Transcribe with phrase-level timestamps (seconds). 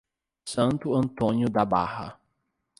[0.47, 2.19] Santo Antônio da Barra